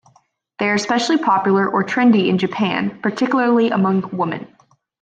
They 0.57 0.67
are 0.67 0.73
especially 0.73 1.19
popular 1.19 1.69
or 1.71 1.83
trendy 1.83 2.27
in 2.29 2.39
Japan, 2.39 3.01
particularly 3.03 3.69
among 3.69 4.09
women. 4.11 4.47